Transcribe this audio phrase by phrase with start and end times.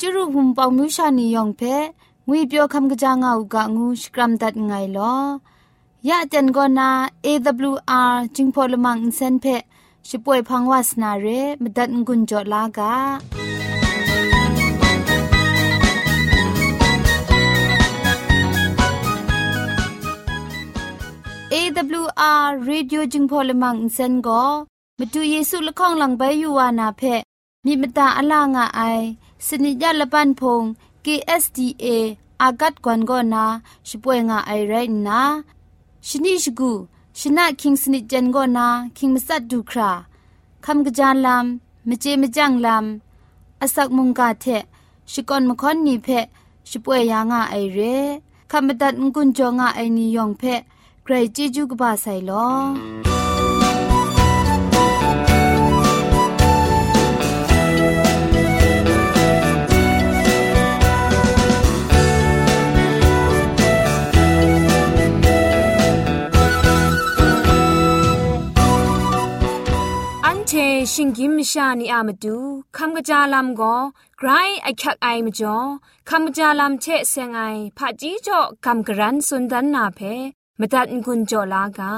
[0.00, 1.62] จุรุภุมปองมิวชานียองเพ
[2.26, 5.14] งวยเปียวคำกะจางอูกะงูสกรัมดัดไงลอ
[6.08, 6.90] ยะจันกอนา
[7.24, 9.46] AWR จิงพอลมังอินเซนเพ
[10.08, 11.26] ช่วยพังวาสนาเร
[11.62, 12.94] มดัดงุนจอลากา
[21.52, 24.44] AWR Radio จึงพอลมังอินเซนก็
[24.98, 27.02] มาดูเยซูละข้องหลังใบยูวานาเพ
[27.64, 28.80] มีมตาอลางอไอ
[29.46, 30.62] สนิยาละปันพง
[31.04, 31.86] KSDA
[32.42, 33.44] อากัดกวนก็นา
[33.88, 34.74] ช่วยงาไอไร
[35.08, 35.20] นะ
[36.08, 36.72] ชนิชกู
[37.18, 38.66] ชนะคิงสนิจันก็นา
[38.96, 39.90] คิงมัสัดดูครา
[40.64, 44.46] คำกระจานลำมเจมจังลำอาศักมุงกาเท
[45.12, 46.08] ชิกอนมคอนนีเพ
[46.70, 47.78] ช่วยยางาไอเร
[48.50, 50.42] คำบัดงกุนจงาไอนิยองเพ
[51.02, 53.17] ใครจีจูกบาไซลอ
[70.93, 72.37] ชิงกิมชานีอามาดู
[72.77, 73.75] คำกระจาลำก็
[74.17, 74.29] ไกร
[74.63, 75.57] ไอคักไอมาจ่อ
[76.09, 77.41] คำกระจาลำเชะเซงไอ
[77.77, 79.99] ผาจีจ่อคำกระรันสุนดันนาเพ
[80.59, 81.93] มตัดกุญจ่อลากา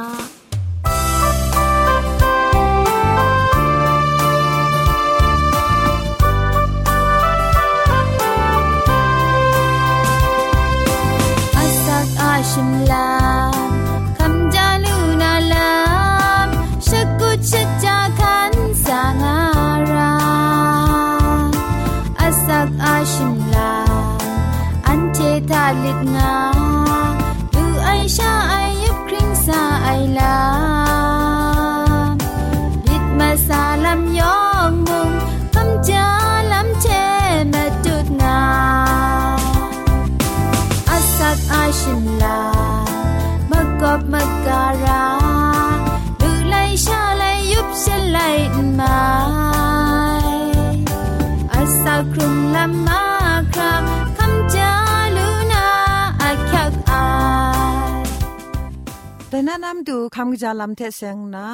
[59.90, 61.46] ดูคำจาลำเทเซงนะ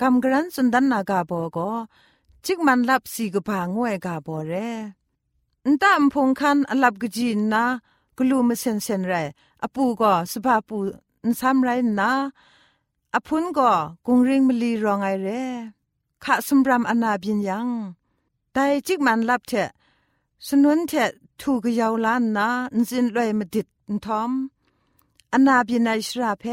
[0.00, 1.70] คำกรันสุนดันนากาโบก็
[2.44, 4.54] จิกมันลับสีกผางวยกาโบเร
[5.72, 7.64] นตามพงคันอลับกจีนนะ
[8.16, 9.14] กลูมเซนเซนไร
[9.62, 10.78] อปูก็สภาปู
[11.26, 11.68] นซ้ำไร
[12.00, 12.10] นะ
[13.14, 13.72] อพุนก็
[14.06, 15.28] กุงริงมลีรองไอเร
[16.24, 17.68] ขะสมรำอนาบินยัง
[18.52, 19.68] แต่จิกมันลับเถะ
[20.46, 24.30] สนุนเถะถูกยาวล้านนะนจินลอยมาดิดนทอม
[25.32, 26.44] อนาบินไอชราเพ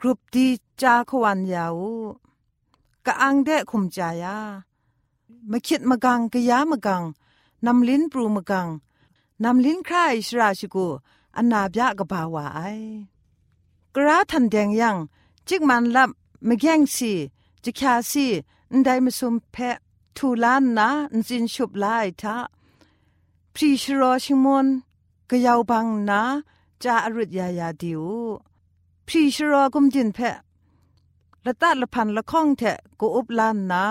[0.00, 0.46] กรุปดี
[0.82, 1.80] จาขวันยาว
[3.06, 4.38] กะอังเดะคุมจายา
[5.50, 7.02] มาคิดมากังกะยามากัง
[7.66, 8.68] นำลิ้นปรูมากัง
[9.44, 10.86] นำลิ้นครายชราชิกู
[11.36, 12.60] อันนาบยะกบาวาไอ
[13.94, 14.96] กระทันแดงยัง
[15.48, 16.10] จิกมันลับ
[16.46, 17.12] มแย่งสี
[17.64, 18.26] จิกาสี
[18.72, 19.76] นได้มาสุมเพะ
[20.16, 22.36] ทูลานนะนจินชุบลายทะ
[23.54, 24.66] พรีชรอชิมอน
[25.30, 26.22] กะยาวบังนะ
[26.82, 28.02] จาอรุดยายาดิว
[29.08, 30.36] พรีชรอกุมจินเพะ
[31.46, 33.84] ละตัดละพันละข้องเถะกูอุบลานนะ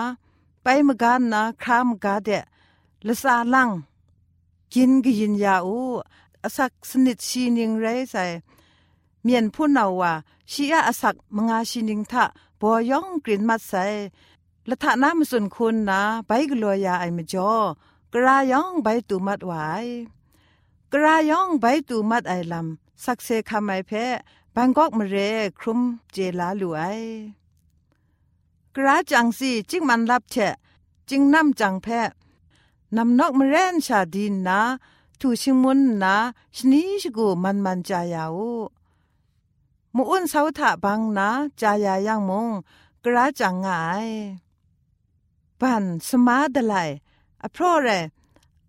[0.62, 2.44] ไปมกานนะครามกาเดะ
[3.06, 3.70] ละซาลัง
[4.74, 5.78] กินกยินยาอู
[6.44, 8.24] อสักสนิดชีนิงไรใส่
[9.22, 10.12] เมียนผู้นาว่า
[10.52, 12.24] ชีอาอสักมงาชีนิงทะ
[12.60, 13.84] บอยองกลิ่นมัดใส่
[14.68, 17.52] ละทะน้ำสุนคุณนะไปกลัวยาไอมจ่อ
[18.12, 19.52] กรายองใบตูมัดไว
[20.92, 24.16] กรายองใบตูมัดไอลำสักเซคำไอเพะ
[24.58, 25.16] บางกอกมเร
[25.58, 25.80] ครุม
[26.12, 26.82] เจลาลุไอ
[28.74, 30.54] กราจังสีจิงมันรับเชะ
[31.08, 32.10] จิงน้ำจังแพะ
[32.96, 34.60] นำนกมเรนชาดินนะ
[35.20, 36.16] ทูชิงมุนนะ
[36.56, 38.38] ชนิชกูมันมันจายาว
[39.94, 41.28] มูอุนเสาถะบังนะ
[41.60, 42.48] จายายังมง
[43.04, 44.08] กระจังงาย
[45.60, 46.90] ปันสมาดลาย
[47.42, 47.88] อเพราะเร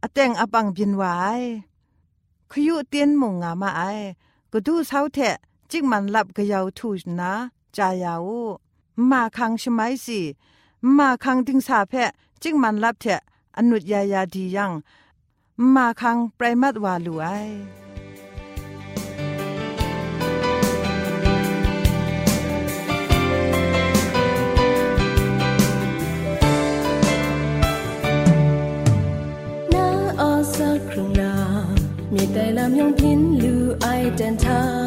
[0.01, 1.13] อเตงอบังบินไว้
[2.51, 3.81] ขยุเตียนมงงามาไอ
[4.51, 5.37] ก็ดูเสาเทะ
[5.71, 7.31] จิกมันลับกะยาวทูชนะ
[7.77, 8.29] จายาว
[9.09, 10.21] มาคังชไมสิ
[10.97, 12.11] มาคังดิงสาเพะ
[12.41, 13.21] จิกมันลับเถอะ
[13.57, 14.71] อนุดยายาดียัง
[15.73, 17.27] มาคังไพรมัดวาลูไอ
[32.13, 33.85] มีแต่ลำยองพินลูไอ
[34.15, 34.86] เดนทา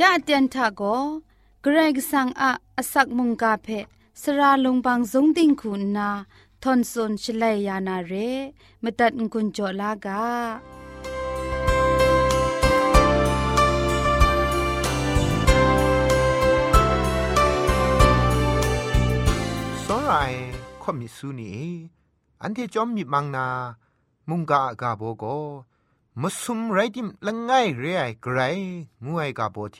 [0.08, 0.82] าเตียนทาโก
[1.62, 3.68] เกรกสังอะอสักมุงกาเพ
[4.22, 6.10] สราลงบางสงติงคุณนา
[6.62, 8.12] ทอนซนชลัยยานาเร
[8.82, 10.24] มตัดกุญจลากา
[19.84, 20.38] စောရိုင်
[20.82, 21.54] ခွန်မီဆူနီ
[22.42, 23.46] အန်တေจอมมีมังนา
[24.28, 25.24] มุงกากาโบโก
[26.19, 28.39] มสุมไรดิมละไงเรไอไกร
[29.03, 29.77] งูไอกาโบเท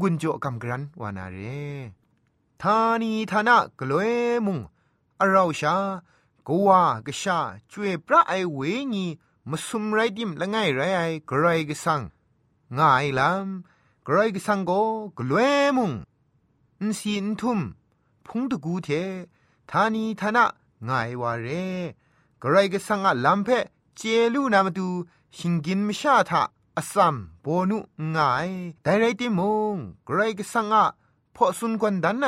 [0.00, 1.38] งุนโจกำกรันวานาเร
[2.60, 4.12] ทานีทานะกลวย
[4.46, 4.58] มุง
[5.20, 5.76] อาราชา
[6.46, 6.70] กัว
[7.06, 7.38] กชา
[7.70, 8.60] จวยพระไอเว
[8.94, 9.06] ญี
[9.50, 12.00] มสุมไรดิมละไงไรไอไกรกสัง
[12.78, 14.72] ง่ายลำไกรกสังโก
[15.18, 15.92] กลวยมุง
[16.80, 17.60] อินซีอินทุม
[18.26, 18.88] พุงตะกูเท
[19.70, 20.44] ทานีทานะ
[20.88, 21.46] ง่ายวาเร
[22.42, 23.48] กรกสังอะลัมเพ
[23.96, 24.00] เจ
[24.34, 24.88] ลูนามาดู
[25.36, 26.42] ชิงกินมชาทะ
[26.76, 27.78] อสัมโบนุ
[28.14, 28.50] ง่าย
[28.82, 29.40] แต่ไรติม
[29.74, 29.76] ง
[30.08, 30.86] กรกสังอะ
[31.34, 32.26] พอสุนกวนดันไน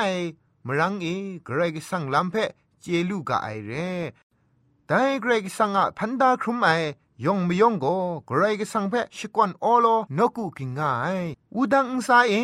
[0.67, 1.07] มรังเอ
[1.47, 2.35] กรกสังลัมเพ
[2.81, 3.73] เจลูกะไอเร
[4.87, 6.69] แต่กรกสังอะพันดาครุมไอ
[7.25, 7.97] ยองไม่ยองก็
[8.29, 11.19] กรกสังเพชิกวนออโลนกุกิงาย
[11.55, 12.35] อุดังอุซาเอ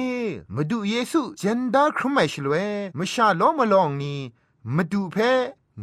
[0.54, 2.54] มาดูเยซูเจนดาครุมไอชลเว
[2.98, 4.14] มชาโลมลองนี
[4.74, 5.16] มาดูเพ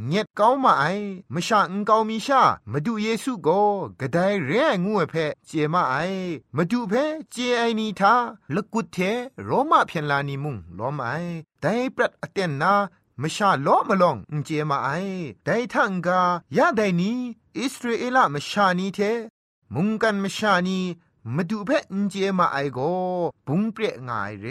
[0.04, 0.86] เงียดเก้ามาไอ
[1.34, 3.50] มชาอุงเกามีชามาดูเยซูโก
[4.00, 5.96] กระไดเรียงูเพเจมาไอ
[6.56, 6.94] มาดูเพ
[7.32, 8.14] เจไอนีทา
[8.56, 8.98] ละกุดเท
[9.44, 11.10] โรมาเพียนลานีมุงล้อมไอ
[11.62, 12.74] แต่ปรัดอเตนนา
[13.22, 14.90] มชาล้อมาลองอุเจมาไอ
[15.44, 16.20] แต่ทังกา
[16.58, 17.18] ยาไดนี้
[17.58, 19.00] อิสราเอลมชานีเท
[19.74, 20.80] มุงกันมชานี
[21.34, 22.80] มาดูเพนเจมาไอโก
[23.48, 24.48] บุงเปรง่ายเร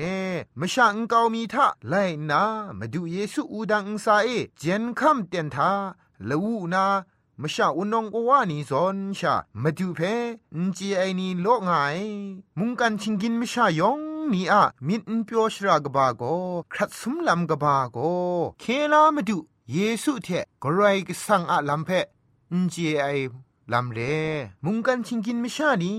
[0.59, 1.95] มชาอังกามีทะไล
[2.31, 2.43] นา
[2.79, 4.29] มาดูเยซูอูดังอุสาเอ
[4.59, 5.71] เจนคัมเตียนทา
[6.29, 6.87] ละวูนา
[7.41, 10.01] มชาอุนงกวานีซอนชามาดูเพ
[10.57, 11.99] นเจไอนีโลง่าย
[12.59, 14.01] มุงกันชิงกินมชายอง
[14.33, 16.23] นี่อะมินเปียวชรากบาโก
[16.73, 17.99] ครัดสมลำกบาโก
[18.61, 19.39] เคลามาดู
[19.73, 20.29] เยซูเท
[20.63, 21.91] กรายกสังอะลำเพ
[22.53, 23.07] นเจไอ
[23.73, 23.99] ลำเล
[24.65, 25.95] มุงกันชิงกินมชานี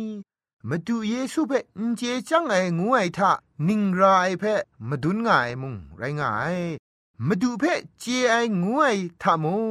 [0.69, 3.31] มาดูเยซูเพ่นเจจังไองูไอทะ
[3.67, 4.43] นิงรายเพ
[4.89, 6.57] มาดุนง่ายมุงไรง่าย
[7.27, 7.63] มาดูเพ
[7.99, 8.85] เจไองูไอ
[9.21, 9.63] ทะมุง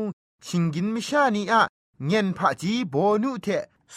[0.46, 1.62] ชิงกินมชานีอะ
[2.06, 3.46] เงินผาจีโบนุเท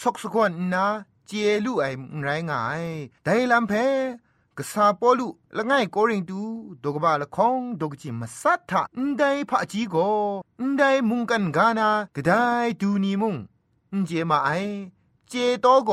[0.00, 0.86] สกสกวนนา
[1.26, 1.30] เจ
[1.64, 1.86] ลูไอ
[2.22, 2.84] ไรง่าย
[3.24, 3.72] แต่ลำเพ
[4.56, 6.40] กษาปอลุละง่ายโกริงตู
[6.82, 9.96] ดกบาละคองดกจิมสัทธะอันใดผาจีโก
[10.60, 12.32] อันใดมุงกันกานากระได
[12.80, 13.34] ดูนีมุง
[13.92, 14.50] อันเจมาไอ
[15.28, 15.92] เจโตโก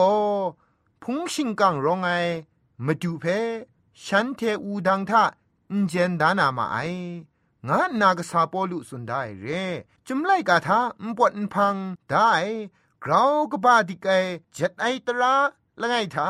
[1.07, 2.09] พุงชิงกังรองไอ
[2.85, 3.25] มาดูเพ
[4.05, 5.23] ฉันเทอูดังทะ
[5.71, 6.77] อันเจนดานามาไอ
[7.67, 9.45] งานนากษาปอลุสุนได้เร
[10.07, 11.75] จุมไลกาทาอุปวดพัง
[12.09, 12.31] ได้
[13.03, 14.11] กราวกบาดิกไอ
[14.53, 15.35] เจ็ดไอตรา
[15.81, 16.29] ละไงทา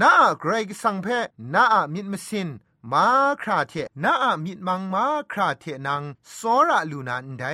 [0.00, 1.06] น้าไกรกสังเพ
[1.54, 1.64] น้า
[1.94, 2.48] มิดมสิน
[2.92, 3.06] มา
[3.42, 4.14] คราเทน้า
[4.44, 6.02] มิดมังมาคราเทนัง
[6.36, 7.44] สอระลูนันได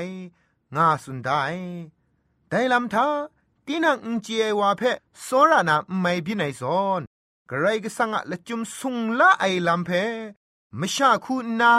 [0.77, 1.43] งาสุนได้
[2.49, 3.07] แต่ลำทา
[3.67, 4.83] ตีนังอุจเอวาเพ
[5.27, 7.01] สอระนาไม่พินัยซอน
[7.51, 9.91] กรกสังอะละจุมสุงละไอลำเพ
[10.81, 11.73] มชาคูนา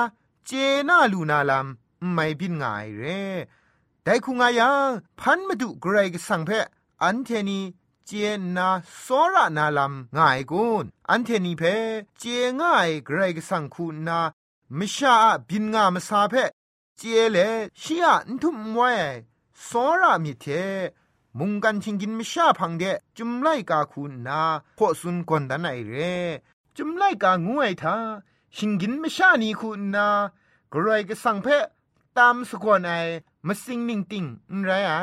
[0.45, 0.51] เจ
[0.87, 3.23] นาลูนาลำไม่พินง่ายเร่
[4.03, 6.51] แต่คุงอายังพันมาดูกรกสังเพ
[7.03, 7.59] อันเทนี
[8.05, 8.11] เจ
[8.57, 8.69] นา
[9.05, 11.63] สอระนาลำง่ายกุนอันเทนีเพ
[12.19, 12.23] เจ
[12.59, 14.19] ง่ายกรกสังคูนา
[14.77, 15.15] มิชา
[15.49, 16.35] บินงามสาเพ
[16.97, 17.37] เจเล
[17.81, 18.91] ชียนทุมไว้
[19.67, 20.45] สอระมิเท
[21.39, 22.83] มุงกันชิงกินมิชาพังเด
[23.17, 24.41] จุมไลกาคูนา
[24.77, 25.95] พอสุนกอนดันไอเร
[26.75, 27.95] จุมไลกางวยทา
[28.55, 30.07] ชิงกินมิชานีคูนา
[30.73, 31.47] กรก็สังเพ
[32.17, 32.91] ตามสกวนไอ
[33.47, 34.25] มาสิงนิ่งติง
[34.63, 34.93] ไรไอ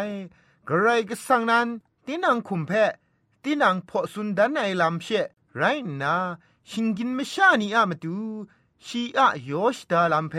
[0.68, 1.68] กรก็สังนั้น
[2.06, 2.72] ตีนังคุมเพ
[3.42, 5.08] ตีนังพอสุนดันไอลำเช
[5.56, 5.62] ไร
[6.02, 6.14] นา
[6.70, 8.16] ชิงกินมิชานีอามาดู
[8.86, 10.34] ชีอะยอชดาลำเพ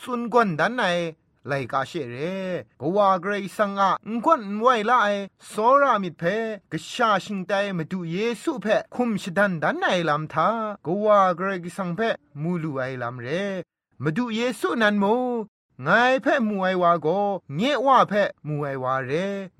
[0.00, 0.84] สุนกวนดันไอ
[1.48, 2.16] ไลกาเชเร
[2.80, 5.08] กว่าเกรซังอะงวนไวละไอ
[5.48, 6.22] โซรามิดเพ
[6.72, 10.48] กชาชิงไตมาดูเยซูเพคุมชดันดันไอลำทา
[10.86, 12.00] กว่าเกรกสังเพ
[12.42, 13.28] มูลูไอลำเร
[14.02, 15.04] มาดูเยซูนันโม
[15.84, 15.88] ไง
[16.22, 17.08] เพ่มวยว่าโก
[17.56, 19.12] เงว่าเพ่มวยว่าเร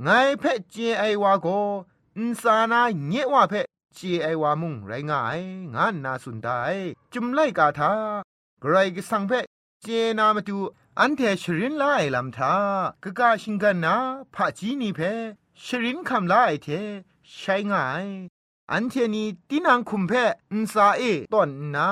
[0.02, 0.08] ไง
[0.40, 1.46] เพ่เจไอว่าโก
[2.16, 3.62] อินสานาเงว่าเพ่
[3.94, 5.40] เจไอว่ามุงไรงาย
[5.74, 6.48] งานนาสุนได
[7.12, 7.92] จุมไลกาทา
[8.60, 9.40] ไกรกสังเพ่
[9.82, 9.86] เจ
[10.18, 10.58] นามาดู
[10.98, 12.54] อันเทชรินลาไอลำทา
[13.02, 13.96] กะกาชิงกันนา
[14.34, 15.00] ผาจีนีเพ
[15.64, 16.68] ชรินคำลาไอเท
[17.34, 18.06] ใช้ง่าย
[18.72, 20.12] อันเทนีตินังคุมเพ
[20.52, 21.88] อินซาเอตอนนา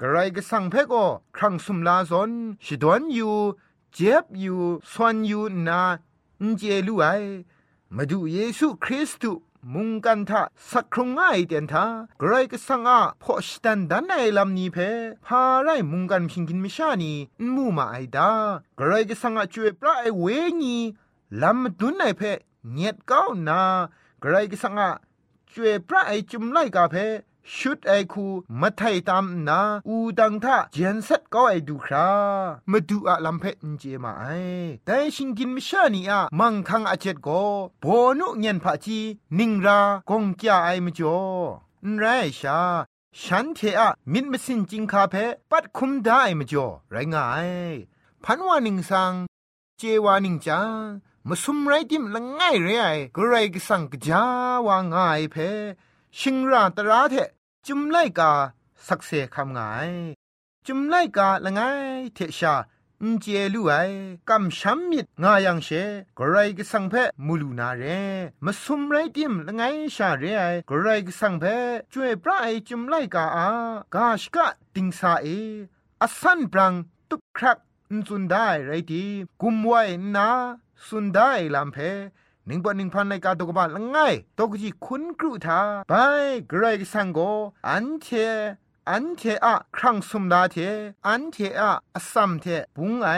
[0.00, 2.30] กระไรก็สั่งเพก็ครั้งสุมลาซอน
[2.64, 3.36] ชิดวนอยู่
[3.94, 4.60] เจ็บอยู่
[4.92, 5.82] สวนอยู่นา
[6.40, 7.06] อินเจลูไอ
[7.96, 9.40] มาดูเยซูคริสต์
[9.74, 11.84] มุงกันทะสักครงง่ายเตียนทา
[12.20, 14.78] กรก็สังอาพอชตันดันในลำนี้เพ
[15.26, 17.12] พาไรมุงกันพิงกินมิชานี
[17.54, 18.30] มูมาไอดา
[18.78, 20.26] กรก็สังอาจวยปลาไอเว
[20.60, 20.76] งี
[21.42, 22.22] ลำดุนไอเพ
[22.72, 23.60] เนียดก้าวนา
[24.22, 24.90] กรก็สังอา
[25.52, 26.94] จวยปลาไอจุมไลกาเพ
[27.54, 28.26] ชุดไอคู
[28.60, 32.10] มาไทยตามนาอูดังทะเจียนเซตก็ไอดูครา
[32.70, 34.24] มาดูอะลำเพนเจมาไอ
[34.84, 37.44] แต่ชิงกินมิชานีอะมังคังอาเจ็ดก็
[37.80, 37.84] โบ
[38.18, 38.98] นุเงียนผาจี
[39.38, 41.18] นิงรากงจ้าไอมจ่อ
[41.86, 42.04] นไร
[42.40, 42.60] ชา
[43.22, 45.14] ฉันเทอะมิดมสินจิงคาเพ
[45.50, 47.50] ปัดคุมได้มจ่อไรงาย
[48.24, 49.12] พันวานิงสัง
[49.78, 50.86] เจวานิงจาง
[51.28, 52.86] มาสุมไรดิมละง่ายเรไอ
[53.16, 54.22] กรไรกสังกจา
[54.66, 55.36] วาง่ายเพ
[56.18, 57.14] ชิงราตราเท
[57.68, 58.32] จุมไลกา
[58.86, 59.90] สักเซคำงาย
[60.66, 61.60] จุมไลกาละไง
[62.14, 62.54] เทชา
[63.02, 63.72] อินเจลูไอ
[64.28, 65.68] กำช้ำมิดงายังเช
[66.18, 66.94] กไรก็สังเพ
[67.26, 67.82] มูลูนาเร
[68.44, 69.62] มาสุมไรติมละไง
[69.96, 71.44] ชาเรไอกไรก็สังเพ
[71.92, 73.48] ช่วยพระไอจุมไลกาอา
[73.94, 75.26] กาชกะติงสาเอ
[76.00, 76.72] อสันปรัง
[77.10, 77.58] ตุกครัก
[77.96, 79.04] นสุนได้ไรดี
[79.42, 79.82] กุมไว้
[80.16, 80.28] นา
[80.86, 81.78] สุนได้ลำเพ
[82.46, 85.92] หนิงปนิงพันในกาตกบาลง่ายตกจีคุณกรุธาไป
[86.48, 87.18] เกรกสังโก
[87.68, 88.06] อันเท
[88.90, 90.56] อันเทอะครั้งสมดาเท
[91.06, 92.44] อันเทอะอสัมเท
[92.76, 93.08] ปุงไอ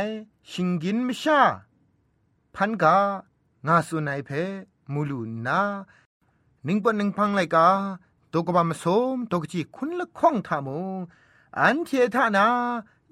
[0.51, 1.41] ชิงกินมชา
[2.55, 2.97] พันกา
[3.67, 4.31] งาสุนัยเพ
[4.93, 5.61] มูลูนา
[6.67, 7.69] นิงปนิงพังไลกา
[8.33, 10.99] ตกบามสมตกจีคุณละข้องทามง
[11.61, 12.47] อันเททานา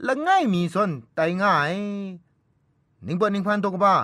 [0.07, 1.75] ละง่ายมีสนไตง่าย
[3.05, 3.95] หนิงปนิงพันตกบา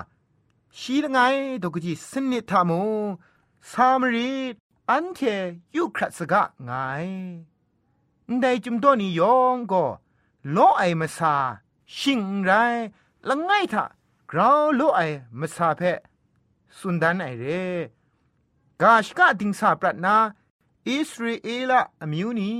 [0.79, 1.19] ชีละไง
[1.63, 3.07] ตกจีสนิทามง
[3.71, 4.31] สามรี
[4.89, 5.19] อันเท
[5.75, 6.71] ยุครัสกะไง
[8.41, 9.85] ได้จุมตัวนี้ยองก็
[10.51, 11.35] โลไอมาซา
[11.97, 12.51] ชิงไร
[13.27, 13.85] ละไงทะ
[14.31, 15.01] กราวโลไอ
[15.39, 15.81] มาซาเพ
[16.77, 17.45] สุนดันไอเร
[18.81, 20.15] กาชกะดิงซาปรัตนา
[20.89, 22.51] อิสราเอลอมิวนี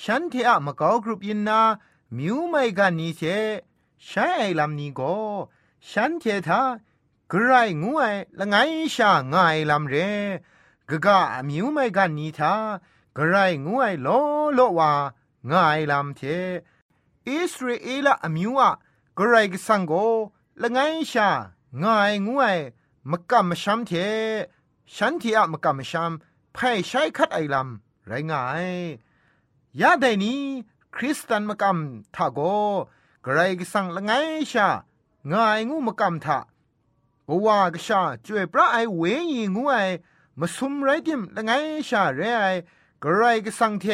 [0.00, 1.60] ฉันเทอะมะกอกรุปยินนา
[2.16, 3.22] มิวไม่กันนี้เช
[4.04, 5.14] ใช้ไอลำนี้ก็
[5.90, 6.60] ฉันเททา
[7.32, 8.56] กรายงวยละไง
[8.94, 9.94] ชาง่ายลำเร
[10.88, 11.18] กะกะ
[11.48, 12.54] มิวไม่กันนี้ทา
[13.16, 14.08] กรายงวยโล
[14.54, 14.92] โลว่า
[15.50, 16.20] ง่ายลำเท
[17.28, 18.70] อิสราเอลอมิวอะ
[19.18, 19.92] กรายกสังโก
[20.62, 20.78] ละไง
[21.12, 21.28] ชา
[21.82, 22.56] ง่ายงวย
[23.10, 23.92] มกะมชัมเท
[24.94, 26.12] ฉันเทอะมกะมชัม
[26.52, 28.68] ไพ่ใช้คัดไอลำไรง่าย
[29.80, 30.40] ยาไดนี้
[30.94, 32.40] คริสตันมกำทาโก
[33.24, 34.12] กรกสังละไง
[34.52, 34.68] ชา
[35.32, 36.38] งายงูมกำทา
[37.28, 39.74] บว่ากชาจวยพระไอเวยีงูไอ
[40.38, 41.50] มาสุมไรดิมละไง
[41.88, 42.46] ชาเรไอ
[43.02, 43.86] กรกสังเท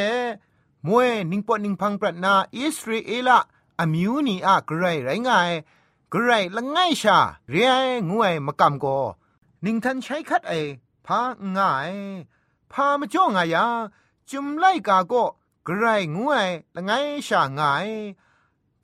[0.87, 3.31] มวยนิงปอนิงพังปรนาอิสราเอล
[3.79, 5.31] อะมิวนีอะกรไรไง
[6.12, 7.19] กรไรละไงชา
[7.50, 7.75] เรไอ
[8.09, 8.87] งูไอมกำโก
[9.64, 10.53] นิงทันใช้คัดไอ
[11.07, 11.21] พา
[11.57, 11.93] ง่าย
[12.73, 13.67] พามาจ้องายา
[14.31, 15.14] จุมไลกาโก
[15.67, 16.37] กระไรงูไอ
[16.75, 16.91] ละไง
[17.26, 17.88] ชาง่าย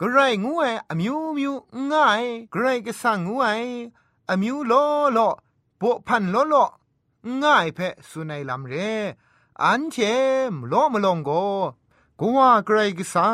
[0.00, 1.52] กระไรงูไออมิวมิว
[1.90, 3.46] ง่ายกระไรก็สังงูไอ
[4.30, 4.72] อมิวโล
[5.12, 5.18] โล
[5.78, 6.54] โปพันโลโล
[7.42, 8.74] ง่ายเพสุนัยลำเร
[9.62, 9.96] อันเช
[10.50, 11.30] มโลมลงโก
[12.20, 13.28] กัวไกรกษา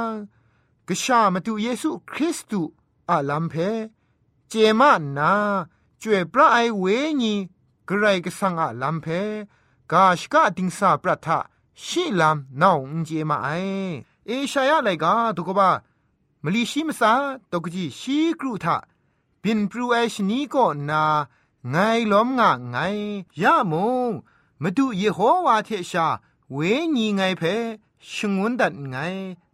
[0.88, 2.70] กษามาตุเยซูคริสต์
[3.10, 3.54] อาลำเพ
[4.48, 5.32] เจมานา
[6.02, 6.84] จวยพระไอเว
[7.22, 7.34] ญี
[7.88, 9.06] กรกสังอาลำเพ
[9.92, 11.38] กาชกาติงสาประทะ
[11.84, 13.48] ชิลัมนาองเจมาไอ
[14.26, 15.70] เอชายาไลกาตุกบา
[16.44, 17.12] มลีชิมสา
[17.50, 18.76] ตกจีชีกรูทา
[19.46, 21.04] บินพรูเอชนี้ก็นา
[21.70, 21.76] ไง
[22.12, 22.76] ล้อมงะไง
[23.42, 23.74] ย่าม
[24.08, 24.10] ง
[24.62, 26.06] มาดูเยโฮวาเทชา
[26.52, 26.58] เว
[26.96, 27.42] ญีไงเพ
[28.12, 28.96] ชงวนดัดไง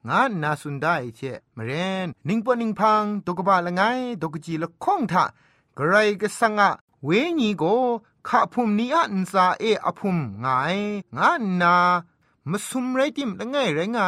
[0.09, 1.20] งานนาสุนได้เช
[1.57, 1.70] มเร
[2.05, 3.83] นนิงปอนิงพังตกบาละไง
[4.20, 5.24] ตกจีละคงทะ
[5.78, 6.70] กไรก็สังอะ
[7.05, 7.64] เวญีโก
[8.28, 10.46] ขะพุมนี้อันซาเออพุมไง
[11.16, 11.76] งานนา
[12.50, 13.98] มาซุมไรติมละไงไรไง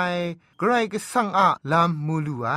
[0.58, 2.48] ไกรก็สังอะลามมูลูไอ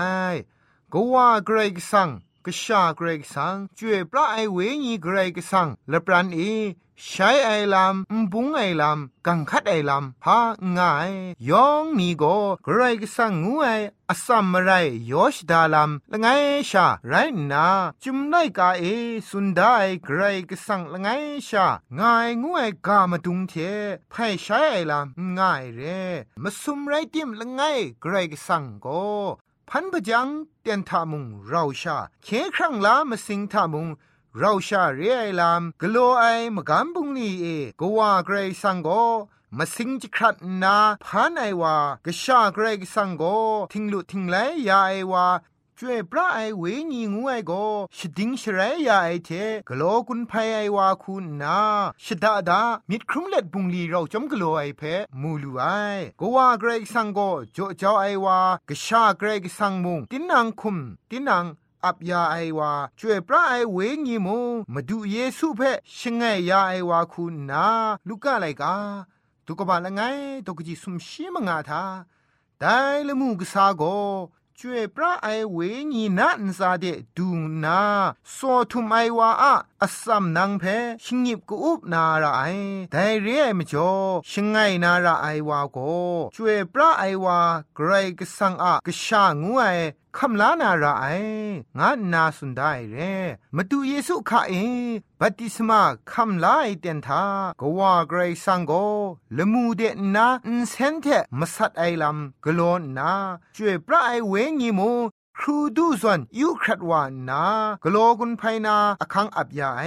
[0.91, 2.09] ก็ว่าไกรก็สั่ง
[2.47, 6.39] ก็ชาไกรกสังจวยปลาไอเวญีไกรกสั่งละปรันเอ
[7.05, 10.39] ใช้ไอลำมบุงไอลำกังคัดไอลำพา
[10.77, 11.11] ง่าย
[11.49, 13.67] ยองนี่ก็กรกสังงูไอ
[14.09, 14.71] อสัมมไร
[15.11, 16.27] ยอชดาลำละไง
[16.69, 17.13] ชาไร
[17.51, 17.67] นา
[18.03, 18.83] จุมไลกาเอ
[19.29, 21.07] สุนได้ไกรกสังละไง
[21.49, 21.67] ชา
[21.99, 23.53] ง่ายงูไอกามาดุงเท
[24.09, 25.81] ไพ่ใช้ไอลำง่ายเร
[26.43, 27.61] มาซุมไรติมละไง
[28.01, 29.03] ไกรกสังก็
[29.69, 30.27] พันปะจัง
[30.61, 33.87] เตียนทามุงเราชาเคครั้งลามาสิงทามุง
[34.37, 36.23] เราชาเรียลามกลัวไอ
[36.55, 37.45] มกำบุงนี่เอ
[37.79, 38.89] ก็ว่าเกรสังโก
[39.57, 40.75] มาสิงจิครัดนา
[41.05, 41.75] พานไอวา
[42.05, 43.23] กชาเกรกสังโก
[43.71, 44.35] ทิงลุทิงไล
[44.67, 45.25] ยาไอวา
[45.81, 47.51] จวยพระไอเวญีงูไอโก
[47.97, 49.29] ชดิงชรายาไอเท
[49.67, 51.59] กโลกุนไพไอวาคุณนา
[52.03, 54.81] ชดาดามิดครุมเล็ดบุงลีเราจอมกโลไอเพ
[55.21, 55.63] มู ลูไอ
[56.19, 57.19] ก็ว่าเกรกซังโก
[57.53, 60.77] โจเจ้าไอวากชาเกรกซังมุงตินังคุม
[61.09, 61.45] ตินัง
[61.85, 64.39] อับยาไอวาช่วยพระไอเวงีมู
[64.73, 65.61] มาดูเยซูเพ
[65.97, 67.65] ชงไงยาไอวาคุณนา
[68.07, 68.75] ลูกอะไรกา
[69.45, 70.01] ตุกบาละไง
[70.45, 71.83] ตุกจีสุมชีมงาทา
[72.59, 73.83] ได้ละมูกษาโก
[74.61, 75.59] ช่วยพระไอเว
[75.91, 76.85] งีนะนซาเด
[77.17, 77.29] ดู
[77.63, 77.81] นา
[78.33, 78.37] โซ
[78.71, 80.63] ทุมไอวาอะอัสสัมนังเพ
[81.03, 82.43] ชิงหยิบกูอุบนาระไอ
[82.91, 83.91] แต่เรียมจ่อ
[84.29, 85.77] ชิงไงนาระไอวาโก
[86.35, 87.39] ช่วยปลาไอวา
[87.75, 89.63] ไกรกสังอะกชางวไอ
[90.17, 91.05] คำลานาระไอ
[91.79, 92.97] งานนาสุดได้เร
[93.55, 94.53] มาดูเยซูค่ะเอ
[94.91, 97.23] งปฏิสมาคำลาไอเตียนทา
[97.59, 98.73] ก็ว่าไกรสังโก
[99.37, 101.05] ละมูเดนนาอินเซนเท
[101.39, 103.11] มาสัตไอลำกลอนนา
[103.55, 104.91] ช่วยปลาไอเวงีมู
[105.39, 107.45] ครูดูส่วนยูครัดวานนา
[107.83, 109.81] กโลกุนไพนาอคังอับยาไอ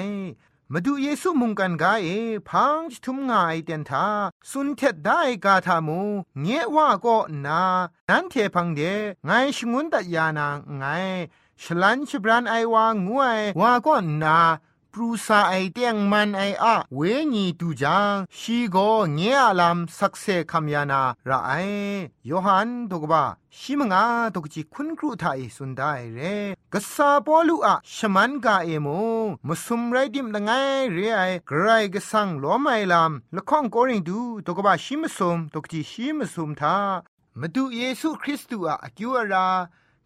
[0.72, 2.08] มาดูเยซูมุงกันกาเอ
[2.48, 4.06] พังทุมงายเตียนทา
[4.50, 6.00] สุนเทดได้กาทามู
[6.40, 7.62] เงี้ยว่าก็นา
[8.10, 8.80] นั้นเทพังเด
[9.24, 10.84] ไงชงุนตัดยานางไง
[11.62, 14.38] ฉลันชบรันไอวางงวยว่าก็นา
[14.92, 17.00] ปรูซาไอเตียงมันไออะเว
[17.34, 18.76] ญีตูจังชีโก
[19.14, 21.52] เงียลำสักเซคัมยานาระไอ
[22.28, 23.24] ยอหันตกบา
[23.58, 26.18] ชิมงาตกจิคุณครูไทยสุนได้เร
[26.72, 28.88] กษาปอลูอะชมันกาเอโม
[29.46, 30.50] มุสุมไรดิมละไง
[30.92, 36.76] เรไอกรกสังล้อไม่ลำละข้องโกริงดูตกบาชิมสุมตกจิชิมสุมทา
[37.40, 39.48] มาดูเยซูคริสต์อะอกิวรา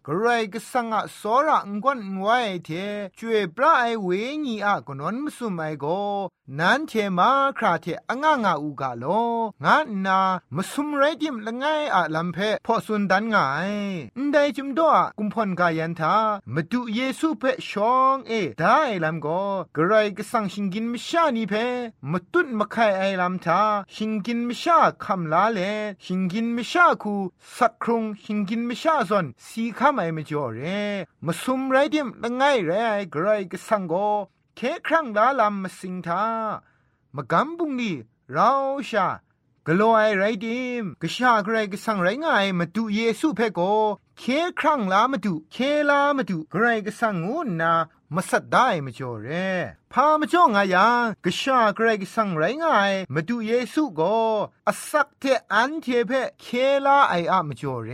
[0.07, 2.69] กรก็สังอะสอระงวนไว้เท
[3.17, 4.07] จวยปลาไอเว
[4.45, 5.85] ญีอะกนนมสุไมโก
[6.59, 9.05] นันเทมาคราเทองางาอูกาโล
[9.65, 10.19] งานนา
[10.55, 11.65] มสุมไรดิมละไง
[11.95, 13.71] อะลัมเพพอสุนดันไงาย
[14.17, 16.15] นไดจุมดอกุมพอนกายันทา
[16.53, 19.27] มดุเยซูเพชองเอได้ลัมโก
[19.75, 21.53] กรก็สังชิงกินมชานีเพ
[22.11, 23.61] มตุนมะไคไอลัมทา
[23.95, 25.59] ชิงกินมชาคัมลาเล
[26.05, 27.15] ชิงกินมชาคู
[27.57, 30.61] สักครุงชิงกินมชาซอนสีคาไม่มจ่อเร
[31.25, 32.71] มสุมไรดิมละไงไร
[33.13, 33.93] กรก็สังโก
[34.55, 36.23] เคครั้งลาลำมสิงทา
[37.15, 37.95] มากำบุงนี่
[38.31, 38.51] เรา
[38.89, 39.07] ชา
[39.67, 43.59] กลัวไอไรดิมกชาใครก็สั่งไรง่ายมาดูเยซูเพ่โก
[44.19, 44.23] เค
[44.59, 45.57] ครั้งลามาดูเค
[45.89, 47.73] ลามาดูใครก็สั่งงูนา
[48.13, 49.29] มาสัดได้มาจ่อเร
[49.93, 54.17] พามาจ่องายางกชาเกรกสังไรง่ายมาดูเยซูก็
[54.67, 56.45] อสักเทอันเทเพเค
[56.85, 57.91] ลาไออะมาจ่อเร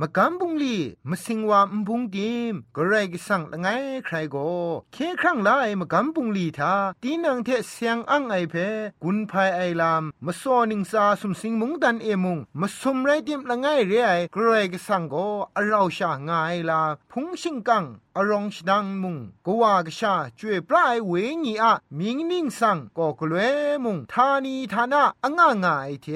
[0.00, 0.76] มากำบุงลี
[1.10, 3.68] มาสิงวามบุงดิมกรกสังละไง
[4.04, 4.48] ใครก็
[4.92, 8.54] เคครั้งไลมากำบุงลีทาตีนังเทเสียงอังไอเพ
[9.02, 17.84] กุนภายไอลามมาซอนิงซาสุมสิงมุงดันเอมุงมาสมไรดิมละไงเรไอกรกสังก็อเราชางายลาพุงชิงกัง
[18.16, 21.12] อรองชดังมุงกว่ากชาจวยปลายเว
[21.44, 26.06] งีอะมิงนิ่งสังก็กลวยมุงทานีทานะอ่างงายเท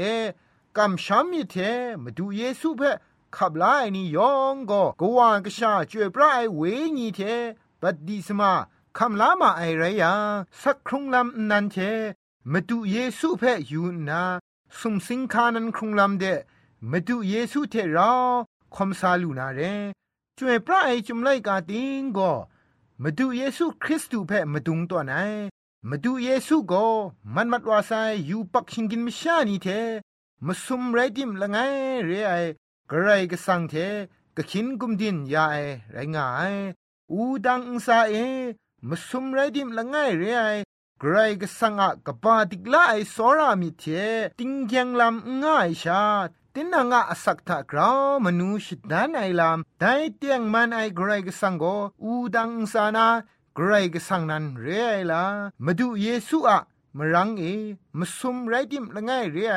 [0.76, 1.56] กำช้ำยเท
[2.02, 2.82] มาดูเยซูเพ
[3.36, 6.62] ขับไล่นี่ยองก็กว่ากชาจวยปลายเว
[6.96, 7.20] งีเท
[7.80, 8.52] บัดดีสมา
[8.98, 10.12] คำลามาไอไรยา
[10.62, 11.76] สักครุงลำนันเท
[12.52, 14.22] มาดูเยซูเพอยู่นา
[14.78, 16.24] สมสิงคานันครุงลำเด
[16.90, 18.12] มาดูเยซูเทเรา
[18.74, 19.60] คมซาลูนาเร
[20.38, 22.32] จวยพระไอจุมไลกาติงก็
[23.02, 25.12] มาดูเยซูคริสต์เพ่มาดุงตัวไหน
[25.88, 26.86] มาดูเยซูก็
[27.34, 27.92] มันมัดวาไซ
[28.28, 29.68] ยูปักชิงกินมิชานีเท
[30.46, 31.56] มาซุมไรดิมละไง
[32.04, 32.32] เรไอ
[32.90, 33.74] กระไรก็สังเท
[34.36, 35.56] ก็ขินกุมดินยาไอ
[35.92, 36.54] ไรงาย
[37.12, 38.14] อูดังอุซาเอ
[38.88, 40.44] มาซุมไรดิมละไงเรไอ
[41.02, 43.84] กรก็สังอะกบาติกลาไอสอรามิเท
[44.38, 46.02] ติงยังลำง่ายชา
[46.58, 47.90] ตินางะสักทากรา
[48.24, 49.84] มนูชิดานไอลามได
[50.16, 51.64] เตียงมันไอเกรกสังโก
[52.02, 53.06] อูดังสานา
[53.54, 55.22] เกรกสังนันเรไอลา
[55.64, 56.58] มาดูเยซูอะ
[56.96, 57.44] มรังเอ
[57.98, 59.56] มสุมไรดิมละไงเรไอ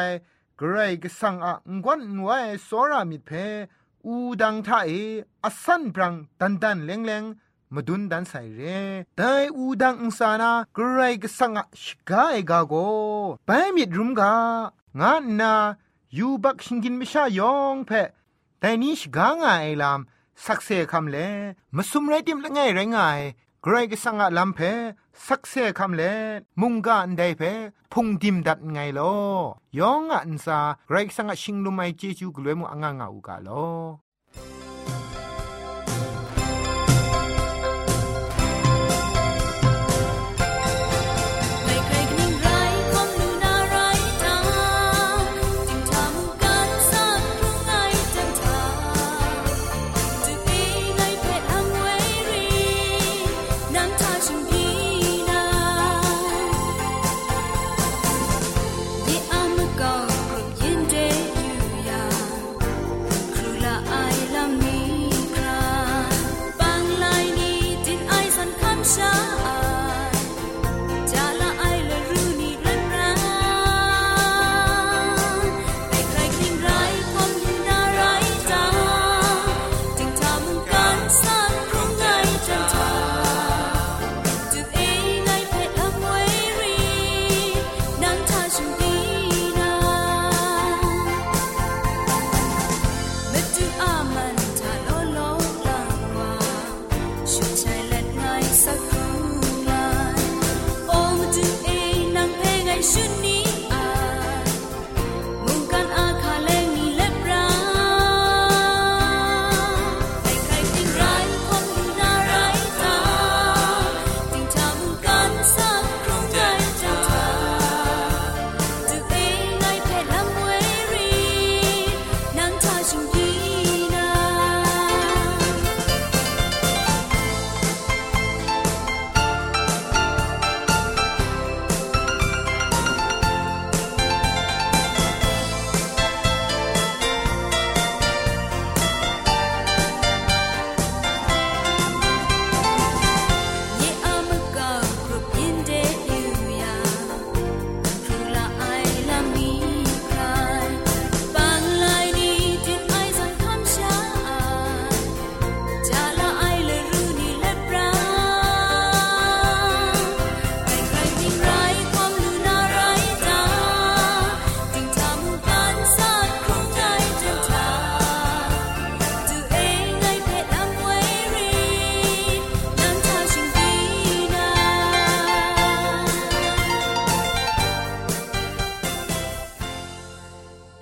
[0.58, 3.30] เกรกสังอะงวนนวยสอรามิเพ
[4.06, 4.92] อูดังทาเอ
[5.44, 7.24] อสันปรังดันดันเลงเลง
[7.74, 8.62] มาดุนดันใส่เร
[9.18, 12.74] แต่อูดังอุสานากรกสังอะชกาเอกาโก
[13.46, 14.34] ไปมิดรุมกา
[15.00, 15.54] งานนา
[16.18, 18.08] ยูบักชิงกินไม่ชายองเพะ
[18.60, 20.00] แต่นี้ชกางาไอลาม
[20.46, 21.18] สักเซคำเล
[21.76, 22.98] มาสุมไรติมละไงไรไง
[23.62, 24.60] ใครก็สังอาลำเพ
[25.28, 26.04] สักเซคำเล
[26.62, 27.42] มุงกาอันใดเพ
[27.94, 29.14] พุงดิมดัดไงลอ
[29.80, 34.11] ยองอันซาใครสังอาชิงลุไมเจจูกลวยมุอ่างงาอูกาลอครูละไอ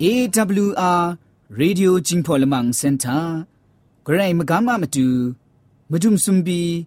[0.00, 1.18] AWR
[1.50, 3.44] Radio Jingpolamang Center
[4.02, 5.36] Gray Magama Matu
[5.92, 6.86] Mudum Sumbi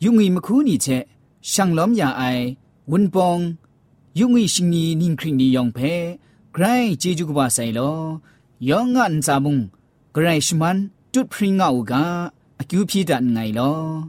[0.00, 1.04] Yungi Makuni Che
[1.42, 2.56] Shanglom Ya Ai
[2.88, 3.58] Wunpong
[4.16, 6.16] Yungi Shingni Ningkring Ni Yongpe
[6.50, 8.22] Gray Jeju Kwa Sai Lo
[8.60, 9.68] Yong An Sabung
[10.14, 14.08] Gray Shman Tut Pringa Uga Akyu Phi Dan Ngai Lo